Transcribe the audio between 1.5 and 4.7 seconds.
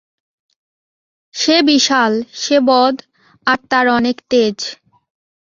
বিশাল, সে বদ, আর তার অনেক তেজ।